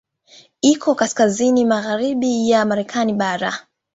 Iko 0.61 0.95
katika 0.95 1.23
kaskazini 1.25 1.65
magharibi 1.65 2.49
ya 2.49 2.65
Marekani 2.65 3.13
bara. 3.13 3.67